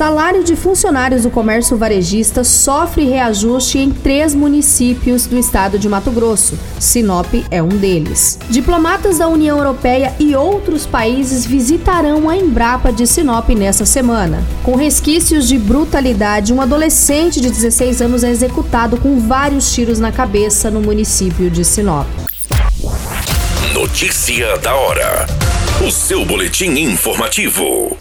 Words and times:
Salário 0.00 0.42
de 0.42 0.56
funcionários 0.56 1.24
do 1.24 1.30
comércio 1.30 1.76
varejista 1.76 2.42
sofre 2.42 3.04
reajuste 3.04 3.76
em 3.76 3.90
três 3.90 4.34
municípios 4.34 5.26
do 5.26 5.36
estado 5.36 5.78
de 5.78 5.90
Mato 5.90 6.10
Grosso. 6.10 6.58
Sinop 6.78 7.26
é 7.50 7.62
um 7.62 7.68
deles. 7.68 8.38
Diplomatas 8.48 9.18
da 9.18 9.28
União 9.28 9.58
Europeia 9.58 10.14
e 10.18 10.34
outros 10.34 10.86
países 10.86 11.44
visitarão 11.44 12.30
a 12.30 12.34
Embrapa 12.34 12.90
de 12.90 13.06
Sinop 13.06 13.50
nessa 13.50 13.84
semana. 13.84 14.42
Com 14.62 14.74
resquícios 14.74 15.46
de 15.46 15.58
brutalidade, 15.58 16.50
um 16.50 16.62
adolescente 16.62 17.38
de 17.38 17.50
16 17.50 18.00
anos 18.00 18.24
é 18.24 18.30
executado 18.30 18.96
com 18.96 19.20
vários 19.20 19.74
tiros 19.74 19.98
na 19.98 20.10
cabeça 20.10 20.70
no 20.70 20.80
município 20.80 21.50
de 21.50 21.62
Sinop. 21.62 22.06
Notícia 23.74 24.56
da 24.60 24.74
hora. 24.74 25.26
O 25.86 25.90
seu 25.90 26.24
boletim 26.24 26.70
informativo 26.70 27.98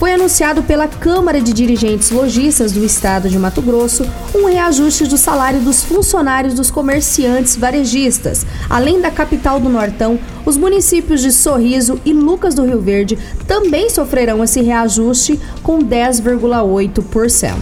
foi 0.00 0.14
anunciado 0.14 0.62
pela 0.62 0.88
Câmara 0.88 1.42
de 1.42 1.52
Dirigentes 1.52 2.10
Logistas 2.10 2.72
do 2.72 2.82
Estado 2.82 3.28
de 3.28 3.38
Mato 3.38 3.60
Grosso 3.60 4.02
um 4.34 4.46
reajuste 4.46 5.06
do 5.06 5.18
salário 5.18 5.60
dos 5.60 5.84
funcionários 5.84 6.54
dos 6.54 6.70
comerciantes 6.70 7.54
varejistas. 7.54 8.46
Além 8.70 8.98
da 8.98 9.10
capital 9.10 9.60
do 9.60 9.68
Nortão, 9.68 10.18
os 10.46 10.56
municípios 10.56 11.20
de 11.20 11.30
Sorriso 11.30 12.00
e 12.02 12.14
Lucas 12.14 12.54
do 12.54 12.64
Rio 12.64 12.80
Verde 12.80 13.18
também 13.46 13.90
sofrerão 13.90 14.42
esse 14.42 14.62
reajuste 14.62 15.38
com 15.62 15.80
10,8%. 15.80 17.54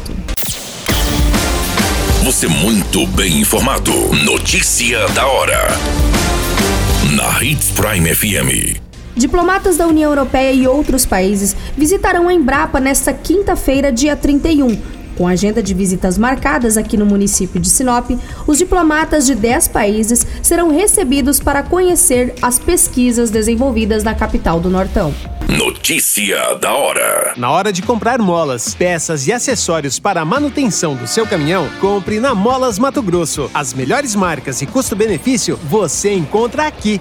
Você 2.22 2.46
muito 2.46 3.04
bem 3.08 3.40
informado. 3.40 3.92
Notícia 4.24 5.08
da 5.08 5.26
hora. 5.26 5.66
Na 7.16 7.42
Hits 7.42 7.72
Prime 7.72 8.14
FM. 8.14 8.87
Diplomatas 9.18 9.76
da 9.76 9.84
União 9.84 10.12
Europeia 10.12 10.52
e 10.52 10.68
outros 10.68 11.04
países 11.04 11.56
visitarão 11.76 12.28
a 12.28 12.32
Embrapa 12.32 12.78
nesta 12.78 13.12
quinta-feira, 13.12 13.90
dia 13.90 14.14
31. 14.14 14.80
Com 15.16 15.26
agenda 15.26 15.60
de 15.60 15.74
visitas 15.74 16.16
marcadas 16.16 16.76
aqui 16.76 16.96
no 16.96 17.04
município 17.04 17.60
de 17.60 17.68
Sinop, 17.68 18.10
os 18.46 18.58
diplomatas 18.58 19.26
de 19.26 19.34
10 19.34 19.66
países 19.68 20.24
serão 20.40 20.70
recebidos 20.70 21.40
para 21.40 21.64
conhecer 21.64 22.32
as 22.40 22.60
pesquisas 22.60 23.28
desenvolvidas 23.28 24.04
na 24.04 24.14
capital 24.14 24.60
do 24.60 24.70
Nortão. 24.70 25.12
Notícia 25.48 26.54
da 26.54 26.72
hora. 26.72 27.34
Na 27.36 27.50
hora 27.50 27.72
de 27.72 27.82
comprar 27.82 28.20
molas, 28.20 28.72
peças 28.72 29.26
e 29.26 29.32
acessórios 29.32 29.98
para 29.98 30.20
a 30.20 30.24
manutenção 30.24 30.94
do 30.94 31.08
seu 31.08 31.26
caminhão, 31.26 31.68
compre 31.80 32.20
na 32.20 32.36
Molas 32.36 32.78
Mato 32.78 33.02
Grosso. 33.02 33.50
As 33.52 33.74
melhores 33.74 34.14
marcas 34.14 34.62
e 34.62 34.66
custo-benefício 34.66 35.58
você 35.64 36.12
encontra 36.12 36.68
aqui. 36.68 37.00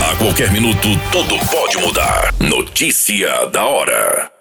A 0.01 0.15
qualquer 0.17 0.53
minuto, 0.53 0.87
tudo 1.11 1.35
pode 1.51 1.77
mudar. 1.79 2.33
Notícia 2.39 3.47
da 3.47 3.65
hora. 3.65 4.36